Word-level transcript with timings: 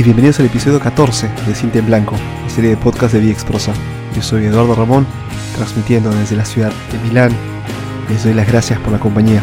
y 0.00 0.02
bienvenidos 0.02 0.40
al 0.40 0.46
episodio 0.46 0.80
14 0.80 1.28
de 1.46 1.54
Cinta 1.54 1.78
en 1.78 1.84
Blanco, 1.84 2.16
la 2.42 2.48
serie 2.48 2.70
de 2.70 2.76
podcast 2.78 3.12
de 3.12 3.20
VX 3.20 3.44
Prosa. 3.44 3.74
Yo 4.16 4.22
soy 4.22 4.46
Eduardo 4.46 4.74
Ramón, 4.74 5.06
transmitiendo 5.54 6.08
desde 6.08 6.36
la 6.36 6.46
ciudad 6.46 6.72
de 6.90 6.98
Milán. 7.00 7.32
Les 8.08 8.24
doy 8.24 8.32
las 8.32 8.48
gracias 8.48 8.78
por 8.78 8.92
la 8.92 8.98
compañía. 8.98 9.42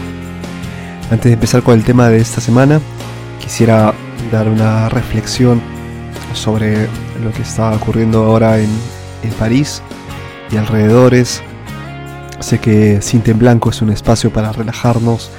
Antes 1.11 1.25
de 1.25 1.33
empezar 1.33 1.61
con 1.61 1.75
el 1.75 1.83
tema 1.83 2.09
de 2.09 2.17
esta 2.17 2.41
semana, 2.41 2.81
quisiera 3.39 3.93
dar 4.31 4.49
una 4.49 4.89
reflexión 4.89 5.61
sobre 6.33 6.87
lo 7.23 7.31
que 7.33 7.43
está 7.43 7.71
ocurriendo 7.73 8.23
ahora 8.23 8.57
en, 8.57 8.71
en 9.21 9.31
París 9.37 9.83
y 10.51 10.57
alrededores. 10.57 11.43
Sé 12.39 12.57
que 12.57 12.99
Cinta 13.03 13.29
en 13.29 13.37
Blanco 13.37 13.69
es 13.69 13.83
un 13.83 13.91
espacio 13.91 14.33
para 14.33 14.51
relajarnos, 14.53 15.29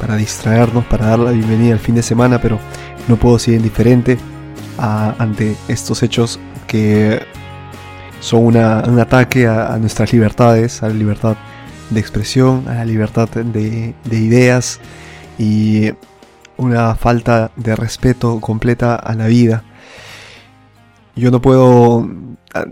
para 0.00 0.14
distraernos, 0.14 0.84
para 0.84 1.06
dar 1.06 1.18
la 1.18 1.32
bienvenida 1.32 1.72
al 1.72 1.80
fin 1.80 1.96
de 1.96 2.02
semana, 2.04 2.40
pero 2.40 2.60
no 3.08 3.16
puedo 3.16 3.40
ser 3.40 3.54
indiferente 3.54 4.18
ante 4.78 5.56
estos 5.68 6.02
hechos 6.02 6.38
que 6.66 7.20
son 8.20 8.44
un 8.44 8.56
ataque 8.56 9.46
a, 9.46 9.76
nuestras 9.78 10.12
libertades, 10.12 10.82
a 10.82 10.88
la 10.88 10.94
libertad 10.94 11.36
de 11.90 12.00
expresión, 12.00 12.66
a 12.68 12.74
la 12.74 12.84
libertad 12.84 13.28
de, 13.28 13.94
ideas 14.10 14.80
y 15.38 15.92
una 16.56 16.94
falta 16.96 17.52
de 17.56 17.76
respeto 17.76 18.40
completa 18.40 18.96
a 18.96 19.14
la 19.14 19.26
vida. 19.26 19.64
Yo 21.14 21.30
no 21.30 21.40
puedo 21.40 22.08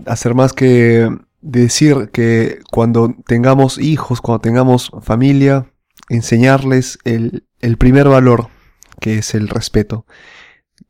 hacer 0.07 0.35
más 0.35 0.53
que 0.53 1.09
decir 1.41 2.11
que 2.13 2.61
cuando 2.71 3.15
tengamos 3.27 3.79
hijos, 3.79 4.21
cuando 4.21 4.41
tengamos 4.41 4.91
familia, 5.03 5.67
enseñarles 6.09 6.99
el, 7.05 7.45
primer 7.79 8.09
valor, 8.09 8.49
que 9.01 9.19
es 9.19 9.35
el 9.35 9.49
respeto. 9.49 10.07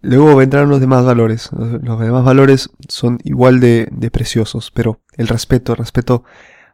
Luego 0.01 0.37
vendrán 0.37 0.69
los 0.69 0.81
demás 0.81 1.05
valores. 1.05 1.51
Los 1.53 2.01
demás 2.01 2.25
valores 2.25 2.71
son 2.89 3.19
igual 3.25 3.61
de, 3.61 4.11
preciosos, 4.13 4.71
pero 4.71 5.01
el 5.15 5.29
respeto, 5.29 5.73
el 5.73 5.79
respeto 5.79 6.25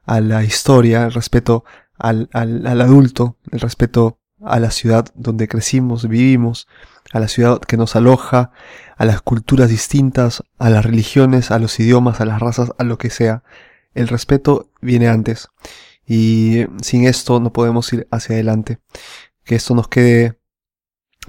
a 0.05 0.21
la 0.21 0.45
historia, 0.45 1.05
el 1.05 1.13
respeto 1.13 1.65
al, 1.99 2.29
al, 2.33 2.81
adulto, 2.81 3.37
el 3.51 3.61
respeto 3.61 4.19
a 4.45 4.59
la 4.59 4.71
ciudad 4.71 5.07
donde 5.15 5.47
crecimos, 5.47 6.09
vivimos, 6.09 6.67
a 7.13 7.21
la 7.21 7.29
ciudad 7.29 7.61
que 7.61 7.77
nos 7.77 7.95
aloja, 7.95 8.51
a 8.97 9.05
las 9.05 9.23
culturas 9.23 9.69
distintas, 9.69 10.43
a 10.59 10.71
las 10.71 10.85
religiones, 10.85 11.51
a 11.51 11.59
los 11.59 11.79
idiomas, 11.79 12.21
a 12.21 12.25
las 12.25 12.41
razas, 12.41 12.73
a 12.79 12.85
lo 12.85 12.99
que 12.99 13.11
sea. 13.11 13.45
El 13.95 14.09
respeto 14.09 14.71
viene 14.81 15.09
antes. 15.09 15.49
Y 16.07 16.67
sin 16.83 17.07
esto 17.07 17.39
no 17.41 17.53
podemos 17.53 17.93
ir 17.93 18.09
hacia 18.11 18.35
adelante. 18.35 18.79
Que 19.45 19.55
esto 19.55 19.75
nos 19.75 19.89
quede 19.89 20.42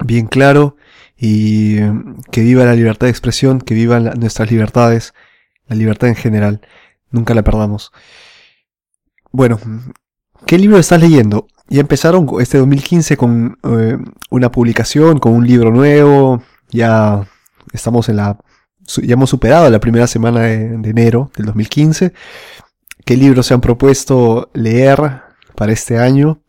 bien 0.04 0.26
claro 0.26 0.76
y 1.16 1.76
que 2.30 2.42
viva 2.42 2.64
la 2.64 2.74
libertad 2.74 3.06
de 3.06 3.10
expresión, 3.10 3.60
que 3.60 3.74
vivan 3.74 4.04
nuestras 4.18 4.50
libertades, 4.50 5.14
la 5.66 5.76
libertad 5.76 6.08
en 6.08 6.16
general. 6.16 6.60
Nunca 7.10 7.34
la 7.34 7.42
perdamos. 7.42 7.92
Bueno, 9.32 9.58
¿qué 10.46 10.58
libro 10.58 10.78
estás 10.78 11.00
leyendo? 11.00 11.46
Ya 11.68 11.80
empezaron 11.80 12.28
este 12.40 12.58
2015 12.58 13.16
con 13.16 13.58
eh, 13.62 13.98
una 14.30 14.50
publicación, 14.50 15.18
con 15.18 15.32
un 15.32 15.46
libro 15.46 15.70
nuevo. 15.70 16.42
Ya 16.70 17.26
estamos 17.72 18.08
en 18.08 18.16
la. 18.16 18.38
Ya 19.02 19.14
hemos 19.14 19.30
superado 19.30 19.70
la 19.70 19.80
primera 19.80 20.06
semana 20.06 20.40
de, 20.40 20.76
de 20.76 20.90
enero 20.90 21.30
del 21.36 21.46
2015. 21.46 22.12
¿Qué 23.04 23.16
libros 23.16 23.46
se 23.46 23.54
han 23.54 23.60
propuesto 23.60 24.50
leer 24.52 25.22
para 25.54 25.72
este 25.72 25.98
año? 25.98 26.42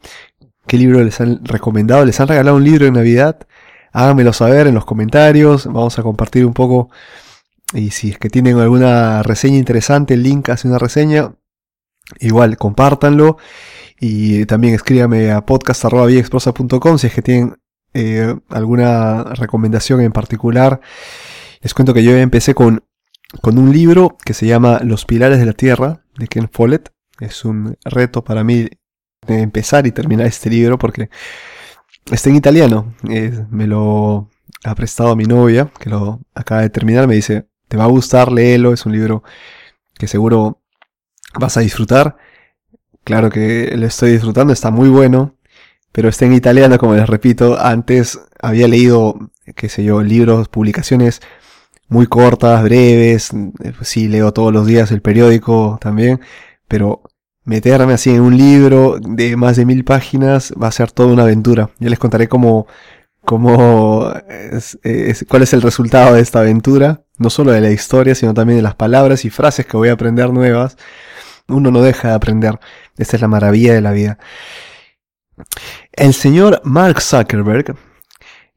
¿Qué 0.68 0.78
libro 0.78 1.04
les 1.04 1.22
han 1.22 1.44
recomendado? 1.46 2.06
¿Les 2.06 2.20
han 2.20 2.28
regalado 2.28 2.58
un 2.58 2.64
libro 2.64 2.86
de 2.86 2.92
Navidad? 2.92 3.48
háganmelo 3.96 4.34
saber 4.34 4.68
en 4.68 4.76
los 4.76 4.84
comentarios, 4.84 5.68
vamos 5.68 5.98
a 5.98 6.04
compartir 6.04 6.46
un 6.46 6.54
poco 6.54 6.90
y 7.74 7.92
si 7.92 8.10
es 8.10 8.18
que 8.18 8.30
tienen 8.30 8.60
alguna 8.60 9.24
reseña 9.24 9.58
interesante, 9.58 10.16
el 10.16 10.24
link 10.24 10.50
hace 10.50 10.68
una 10.68 10.78
reseña, 10.78 11.34
igual 12.20 12.58
compártanlo 12.58 13.38
y 13.98 14.46
también 14.48 14.76
escríbame 14.76 15.32
a 15.32 15.46
podcast.viexprosa.com 15.46 16.98
si 16.98 17.08
es 17.08 17.14
que 17.14 17.22
tienen 17.22 17.56
eh, 17.94 18.36
alguna 18.50 19.24
recomendación 19.24 20.02
en 20.02 20.12
particular. 20.12 20.82
Les 21.62 21.74
cuento 21.74 21.94
que 21.94 22.04
yo 22.04 22.12
empecé 22.18 22.54
con, 22.54 22.84
con 23.42 23.58
un 23.58 23.72
libro 23.72 24.18
que 24.26 24.34
se 24.34 24.46
llama 24.46 24.82
Los 24.84 25.06
Pilares 25.06 25.40
de 25.40 25.46
la 25.46 25.54
Tierra 25.54 26.04
de 26.18 26.28
Ken 26.28 26.50
Follett. 26.52 26.92
Es 27.22 27.46
un 27.46 27.78
reto 27.86 28.26
para 28.26 28.44
mí 28.44 28.68
empezar 29.28 29.88
y 29.88 29.92
terminar 29.92 30.28
este 30.28 30.50
libro 30.50 30.78
porque 30.78 31.10
Está 32.12 32.30
en 32.30 32.36
italiano. 32.36 32.94
me 33.50 33.68
lo 33.68 34.30
ha 34.64 34.76
prestado 34.76 35.16
mi 35.16 35.26
novia, 35.26 35.72
que 35.80 35.90
lo 35.90 36.22
acaba 36.36 36.62
de 36.62 36.70
terminar. 36.70 37.08
Me 37.08 37.16
dice, 37.16 37.48
te 37.68 37.78
va 37.78 37.86
a 37.86 37.88
gustar, 37.88 38.32
léelo. 38.32 38.74
Es 38.74 38.86
un 38.86 38.92
libro 38.94 39.24
que 39.98 40.08
seguro 40.08 40.62
vas 41.40 41.58
a 41.58 41.62
disfrutar. 41.62 42.18
Claro 43.04 43.30
que 43.30 43.74
lo 43.76 43.88
estoy 43.88 44.12
disfrutando, 44.12 44.54
está 44.54 44.72
muy 44.72 44.90
bueno. 44.90 45.36
Pero 45.92 46.10
está 46.10 46.26
en 46.26 46.34
italiano, 46.34 46.78
como 46.78 46.96
les 46.96 47.08
repito. 47.08 47.60
Antes 47.60 48.20
había 48.40 48.68
leído, 48.68 49.32
qué 49.56 49.70
sé 49.70 49.84
yo, 49.84 50.04
libros, 50.04 50.48
publicaciones 50.50 51.22
muy 51.88 52.08
cortas, 52.08 52.64
breves. 52.64 53.32
Sí, 53.82 54.08
leo 54.08 54.34
todos 54.34 54.54
los 54.54 54.68
días 54.68 54.92
el 54.92 55.02
periódico 55.02 55.80
también. 55.82 56.22
Pero 56.68 57.02
meterme 57.46 57.94
así 57.94 58.10
en 58.10 58.22
un 58.22 58.38
libro 58.38 58.98
de 59.00 59.38
más 59.38 59.56
de 59.56 59.66
mil 59.66 59.84
páginas 59.86 60.54
va 60.62 60.68
a 60.68 60.72
ser 60.72 60.92
toda 60.92 61.14
una 61.14 61.24
aventura. 61.24 61.70
Yo 61.80 61.90
les 61.90 62.00
contaré 62.00 62.28
cómo, 62.28 62.68
cómo 63.24 64.12
cuál 65.28 65.44
es 65.44 65.54
el 65.54 65.62
resultado 65.62 66.16
de 66.16 66.22
esta 66.22 66.40
aventura, 66.40 67.04
no 67.18 67.30
solo 67.30 67.52
de 67.52 67.62
la 67.62 67.72
historia, 67.72 68.16
sino 68.16 68.34
también 68.34 68.58
de 68.58 68.64
las 68.64 68.76
palabras 68.76 69.24
y 69.26 69.30
frases 69.30 69.66
que 69.66 69.78
voy 69.78 69.90
a 69.90 69.94
aprender 69.94 70.32
nuevas. 70.32 70.76
Uno 71.48 71.70
no 71.72 71.82
deja 71.82 72.10
de 72.10 72.14
aprender. 72.16 72.60
Esta 72.98 73.18
es 73.18 73.22
la 73.22 73.28
maravilla 73.28 73.74
de 73.74 73.82
la 73.82 73.92
vida. 73.92 74.18
El 75.92 76.14
señor 76.14 76.62
Mark 76.64 77.02
Zuckerberg 77.02 77.76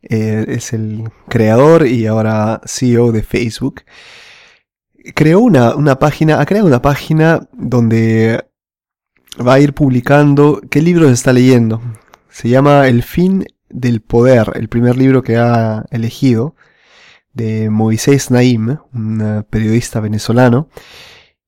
eh, 0.02 0.44
es 0.48 0.72
el 0.72 1.10
creador 1.28 1.86
y 1.86 2.06
ahora 2.06 2.62
CEO 2.64 3.12
de 3.12 3.22
Facebook. 3.22 3.82
Creó 5.14 5.40
una, 5.40 5.74
una 5.74 5.98
página, 5.98 6.40
ha 6.40 6.46
creado 6.46 6.66
una 6.66 6.80
página 6.80 7.48
donde 7.52 8.47
va 9.46 9.54
a 9.54 9.60
ir 9.60 9.72
publicando 9.74 10.60
qué 10.70 10.82
libros 10.82 11.10
está 11.10 11.32
leyendo. 11.32 11.80
Se 12.28 12.48
llama 12.48 12.88
El 12.88 13.02
fin 13.02 13.46
del 13.68 14.00
poder, 14.00 14.52
el 14.54 14.68
primer 14.68 14.96
libro 14.96 15.22
que 15.22 15.36
ha 15.36 15.84
elegido, 15.90 16.54
de 17.34 17.70
Moisés 17.70 18.30
Naim, 18.30 18.78
un 18.92 19.46
periodista 19.48 20.00
venezolano. 20.00 20.68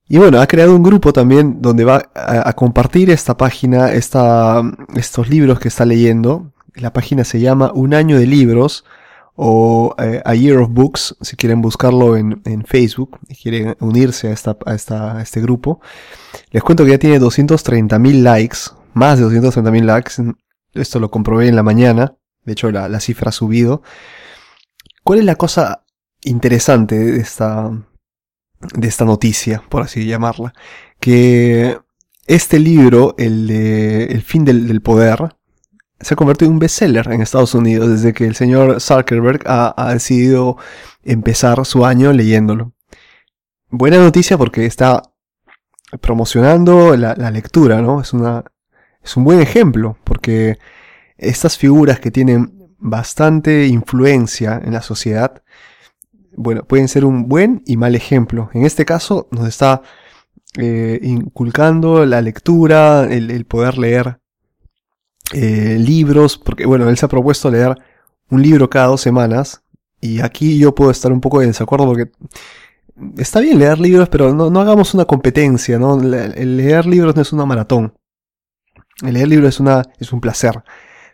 Y 0.08 0.18
bueno, 0.18 0.40
ha 0.40 0.46
creado 0.46 0.74
un 0.74 0.82
grupo 0.82 1.12
también 1.12 1.62
donde 1.62 1.84
va 1.84 2.10
a, 2.14 2.52
compartir 2.54 3.10
esta 3.10 3.36
página, 3.36 3.92
esta, 3.92 4.62
estos 4.96 5.28
libros 5.28 5.60
que 5.60 5.68
está 5.68 5.84
leyendo. 5.84 6.52
La 6.74 6.92
página 6.92 7.24
se 7.24 7.40
llama 7.40 7.70
Un 7.74 7.94
año 7.94 8.18
de 8.18 8.26
libros 8.26 8.84
o 9.34 9.94
eh, 9.98 10.20
A 10.24 10.34
Year 10.34 10.58
of 10.58 10.70
Books, 10.70 11.16
si 11.20 11.36
quieren 11.36 11.62
buscarlo 11.62 12.16
en, 12.16 12.42
Facebook 12.66 13.18
y 13.28 13.34
quieren 13.34 13.76
unirse 13.80 14.28
a, 14.28 14.32
esta, 14.32 14.56
a, 14.66 14.74
esta, 14.74 15.16
a 15.16 15.22
este 15.22 15.40
grupo. 15.40 15.80
Les 16.50 16.62
cuento 16.62 16.84
que 16.84 16.90
ya 16.90 16.98
tiene 16.98 17.20
230.000 17.20 18.22
likes, 18.22 18.58
más 18.92 19.18
de 19.18 19.26
230.000 19.26 19.84
likes. 19.84 20.12
Esto 20.74 21.00
lo 21.00 21.10
comprobé 21.10 21.48
en 21.48 21.56
la 21.56 21.62
mañana, 21.62 22.16
de 22.44 22.52
hecho 22.52 22.70
la, 22.70 22.88
la 22.88 23.00
cifra 23.00 23.30
ha 23.30 23.32
subido. 23.32 23.82
¿Cuál 25.04 25.20
es 25.20 25.24
la 25.24 25.36
cosa 25.36 25.84
interesante 26.22 26.98
de 26.98 27.20
esta, 27.20 27.70
de 28.74 28.88
esta 28.88 29.04
noticia, 29.04 29.62
por 29.68 29.82
así 29.82 30.06
llamarla? 30.06 30.52
Que 31.00 31.78
este 32.26 32.58
libro, 32.58 33.14
el 33.18 33.46
de 33.46 34.04
El 34.04 34.22
fin 34.22 34.44
del, 34.44 34.68
del 34.68 34.82
poder, 34.82 35.34
se 36.00 36.14
ha 36.14 36.16
convertido 36.16 36.48
en 36.48 36.54
un 36.54 36.58
bestseller 36.58 37.12
en 37.12 37.20
Estados 37.20 37.54
Unidos 37.54 37.88
desde 37.90 38.12
que 38.12 38.26
el 38.26 38.34
señor 38.34 38.80
Zuckerberg 38.80 39.42
ha, 39.46 39.92
decidido 39.92 40.56
empezar 41.02 41.64
su 41.66 41.84
año 41.84 42.12
leyéndolo. 42.12 42.72
Buena 43.68 43.98
noticia 43.98 44.38
porque 44.38 44.66
está 44.66 45.02
promocionando 46.00 46.96
la, 46.96 47.14
lectura, 47.30 47.82
¿no? 47.82 48.00
Es, 48.00 48.12
una, 48.12 48.44
es 49.02 49.16
un 49.16 49.24
buen 49.24 49.40
ejemplo 49.40 49.98
porque 50.04 50.58
estas 51.18 51.58
figuras 51.58 52.00
que 52.00 52.10
tienen 52.10 52.70
bastante 52.78 53.66
influencia 53.66 54.60
en 54.64 54.72
la 54.72 54.82
sociedad, 54.82 55.42
bueno, 56.34 56.64
pueden 56.64 56.88
ser 56.88 57.04
un 57.04 57.28
buen 57.28 57.62
y 57.66 57.76
mal 57.76 57.94
ejemplo. 57.94 58.48
En 58.54 58.64
este 58.64 58.86
caso 58.86 59.28
nos 59.32 59.46
está 59.46 59.82
eh, 60.56 60.98
inculcando 61.02 62.06
la 62.06 62.22
lectura, 62.22 63.04
el 63.04 63.44
poder 63.44 63.76
leer 63.76 64.19
eh, 65.32 65.76
libros, 65.78 66.38
porque 66.38 66.66
bueno, 66.66 66.88
él 66.88 66.96
se 66.96 67.06
ha 67.06 67.08
propuesto 67.08 67.50
leer 67.50 67.76
un 68.30 68.42
libro 68.42 68.70
cada 68.70 68.86
dos 68.86 69.00
semanas, 69.00 69.62
y 70.00 70.20
aquí 70.20 70.58
yo 70.58 70.74
puedo 70.74 70.90
estar 70.90 71.12
un 71.12 71.20
poco 71.20 71.42
en 71.42 71.48
desacuerdo 71.48 71.86
porque 71.86 72.10
está 73.18 73.40
bien 73.40 73.58
leer 73.58 73.78
libros, 73.78 74.08
pero 74.08 74.32
no, 74.34 74.50
no 74.50 74.60
hagamos 74.60 74.94
una 74.94 75.04
competencia, 75.04 75.78
¿no? 75.78 75.98
Leer 76.00 76.86
libros 76.86 77.16
no 77.16 77.22
es 77.22 77.32
una 77.32 77.44
maratón. 77.44 77.94
El 79.02 79.14
leer 79.14 79.28
libros 79.28 79.48
es, 79.50 79.60
una, 79.60 79.82
es 79.98 80.12
un 80.12 80.20
placer. 80.20 80.62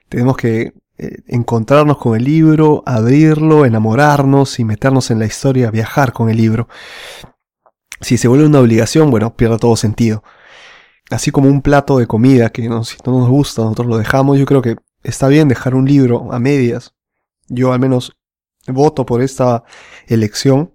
Tenemos 0.09 0.37
que 0.37 0.73
eh, 0.99 1.19
encontrarnos 1.27 1.99
con 1.99 2.17
el 2.17 2.25
libro, 2.25 2.83
abrirlo, 2.87 3.65
enamorarnos 3.65 4.59
y 4.59 4.65
meternos 4.65 5.11
en 5.11 5.19
la 5.19 5.27
historia, 5.27 5.71
viajar 5.71 6.13
con 6.13 6.31
el 6.31 6.37
libro. 6.37 6.69
Si 8.01 8.19
se 8.19 8.29
vuelve 8.29 8.47
una 8.47 8.61
obligación, 8.61 9.11
bueno, 9.11 9.37
pierde 9.37 9.59
todo 9.59 9.77
sentido. 9.77 10.23
Así 11.11 11.31
como 11.31 11.49
un 11.49 11.63
plato 11.63 11.99
de 11.99 12.07
comida 12.07 12.51
que 12.51 12.69
no, 12.69 12.83
si 12.85 12.97
no 13.07 13.21
nos 13.21 13.29
gusta, 13.29 13.63
nosotros 13.63 13.87
lo 13.87 13.99
dejamos, 13.99 14.39
yo 14.39 14.47
creo 14.47 14.63
que 14.63 14.77
está 15.05 15.29
bien 15.29 15.49
dejar 15.49 15.75
un 15.75 15.87
libro 15.87 16.33
a 16.33 16.39
medias. 16.41 16.95
Yo 17.49 17.73
al 17.73 17.81
menos 17.81 18.13
voto 18.67 19.07
por 19.07 19.23
esta 19.23 19.65
elección. 20.07 20.73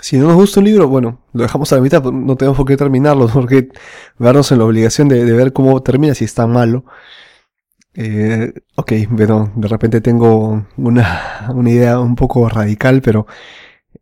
Si 0.00 0.18
no 0.18 0.28
nos 0.28 0.36
gusta 0.36 0.60
un 0.60 0.66
libro, 0.66 0.88
bueno, 0.88 1.22
lo 1.32 1.42
dejamos 1.42 1.72
a 1.72 1.76
la 1.76 1.82
mitad, 1.82 2.02
no 2.02 2.36
tenemos 2.36 2.56
por 2.56 2.66
qué 2.66 2.76
terminarlo, 2.76 3.28
porque 3.32 3.70
vernos 4.18 4.52
en 4.52 4.58
la 4.58 4.64
obligación 4.64 5.08
de, 5.08 5.24
ver 5.24 5.52
cómo 5.52 5.82
termina 5.82 6.14
si 6.14 6.24
está 6.24 6.46
malo. 6.46 6.84
Eh, 7.94 8.52
ok, 8.76 8.92
pero 9.16 9.50
de 9.56 9.68
repente 9.68 10.00
tengo 10.00 10.66
una, 10.76 11.48
una 11.54 11.70
idea 11.70 11.98
un 11.98 12.14
poco 12.14 12.48
radical, 12.48 13.02
pero 13.02 13.26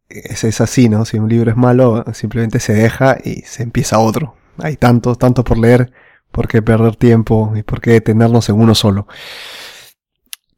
es, 0.09 0.45
es, 0.45 0.61
así, 0.61 0.89
¿no? 0.89 1.05
Si 1.05 1.19
un 1.19 1.29
libro 1.29 1.51
es 1.51 1.57
malo, 1.57 2.05
simplemente 2.13 2.61
se 2.61 2.75
deja 2.75 3.17
y 3.23 3.43
se 3.43 3.63
empieza 3.63 3.99
otro. 3.99 4.38
Hay 4.59 4.77
tanto, 4.77 5.15
tanto 5.15 5.45
por 5.45 5.59
leer, 5.59 5.93
por 6.31 6.49
qué 6.49 6.63
perder 6.63 6.97
tiempo 6.97 7.53
y 7.57 7.63
por 7.63 7.81
qué 7.81 7.93
detenernos 7.93 8.49
en 8.49 8.57
uno 8.57 8.75
solo. 8.75 9.07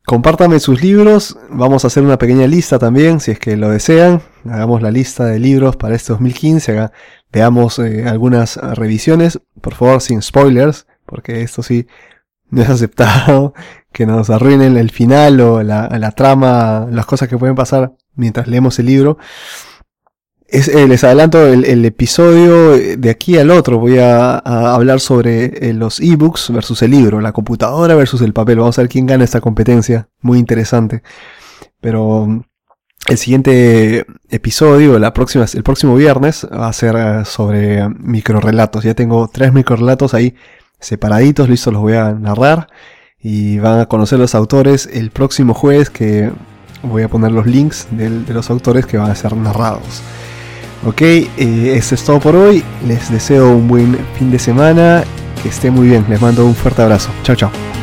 Compártame 0.05 0.59
sus 0.59 0.83
libros, 0.83 1.39
vamos 1.51 1.85
a 1.85 1.87
hacer 1.87 2.03
una 2.03 2.19
pequeña 2.19 2.47
lista 2.47 2.79
también, 2.79 3.21
si 3.21 3.31
es 3.31 3.39
que 3.39 3.57
lo 3.57 3.71
desean. 3.71 4.23
Hagamos 4.45 4.83
la 4.83 4.91
lista 4.91 5.25
de 5.27 5.39
libros 5.39 5.77
para 5.77 5.95
este 5.95 6.13
2015, 6.13 6.91
veamos 7.31 7.79
eh, 7.79 8.09
algunas 8.09 8.57
revisiones, 8.57 9.41
por 9.61 9.75
favor 9.75 10.01
sin 10.01 10.21
spoilers, 10.21 10.87
porque 11.07 11.43
esto 11.43 11.63
sí 11.63 11.87
no 12.49 12.63
es 12.63 12.71
aceptado 12.71 13.55
que 13.93 14.07
nos 14.07 14.31
arruinen 14.31 14.77
el 14.77 14.91
final 14.91 15.41
o 15.41 15.63
la 15.63 16.13
trama, 16.17 16.89
las 16.91 17.07
cosas 17.07 17.29
que 17.29 17.39
pueden 17.39 17.55
pasar 17.55 17.93
mientras 18.17 18.49
leemos 18.49 18.79
el 18.81 18.87
libro. 18.87 19.19
Es, 20.51 20.67
eh, 20.67 20.89
les 20.89 21.05
adelanto 21.05 21.47
el, 21.47 21.85
episodio 21.85 22.73
de 22.73 23.11
aquí 23.11 23.39
al 23.39 23.53
otro. 23.53 23.79
Voy 23.79 23.99
a, 23.99 24.39
hablar 24.39 24.99
sobre 24.99 25.69
eh, 25.69 25.73
los 25.73 26.01
ebooks 26.01 26.51
versus 26.53 26.83
el 26.83 26.91
libro, 26.91 27.21
la 27.21 27.33
computadora 27.33 27.95
versus 27.95 28.21
el 28.23 28.33
papel. 28.33 28.59
Vamos 28.59 28.77
a 28.77 28.83
ver 28.83 28.89
quién 28.89 29.07
gana 29.07 29.23
esta 29.23 29.41
competencia. 29.41 30.09
Muy 30.23 30.39
interesante. 30.39 31.05
Pero 31.81 32.45
el 33.07 33.19
siguiente 33.19 34.05
episodio, 34.29 34.99
la 34.99 35.15
el 35.55 35.63
próximo 35.63 35.95
viernes, 35.95 36.45
va 36.53 36.67
a 36.67 36.73
ser 36.73 36.97
eh, 36.97 37.25
sobre 37.25 37.89
microrelatos. 37.89 38.83
Ya 38.83 38.95
tengo 38.95 39.29
tres 39.33 39.53
microrelatos 39.53 40.15
ahí 40.15 40.35
separaditos, 40.81 41.49
listos, 41.49 41.73
los 41.73 41.83
voy 41.83 41.95
a 41.95 42.13
narrar. 42.13 42.67
Y 43.21 43.61
van 43.61 43.79
a 43.79 43.87
conocer 43.87 44.19
los 44.19 44.35
autores 44.35 44.89
el 44.93 45.11
próximo 45.11 45.55
jueves 45.55 45.91
que 45.91 46.33
voy 46.83 47.03
a 47.05 47.09
poner 47.09 47.31
los 47.31 47.47
links 47.47 47.87
de 47.93 48.35
los 48.35 48.51
autores 48.51 48.85
que 48.87 48.99
van 48.99 49.13
a 49.13 49.15
ser 49.15 49.37
narrados. 49.37 50.03
Ok, 50.85 51.03
eh, 51.03 51.27
eso 51.77 51.95
es 51.95 52.05
todo 52.05 52.21
por 52.21 52.37
hoy. 52.37 52.65
Les 52.87 53.11
deseo 53.11 53.51
un 53.51 53.69
buen 53.69 53.99
fin 54.19 54.31
de 54.31 54.39
semana. 54.39 55.05
Que 55.43 55.49
esté 55.49 55.71
muy 55.71 55.89
bien. 55.89 56.05
Les 56.09 56.21
mando 56.21 56.47
un 56.47 56.55
fuerte 56.55 56.83
abrazo. 56.83 57.11
Chao, 57.23 57.37
chao. 57.37 57.80